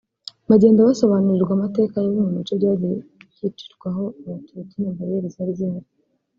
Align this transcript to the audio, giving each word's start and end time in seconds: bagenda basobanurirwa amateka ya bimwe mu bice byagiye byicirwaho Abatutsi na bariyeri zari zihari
bagenda 0.49 0.87
basobanurirwa 0.87 1.53
amateka 1.57 1.95
ya 1.97 2.07
bimwe 2.13 2.21
mu 2.25 2.31
bice 2.41 2.53
byagiye 2.59 2.97
byicirwaho 3.33 4.03
Abatutsi 4.27 4.75
na 4.79 4.91
bariyeri 4.97 5.29
zari 5.35 5.53
zihari 5.59 5.89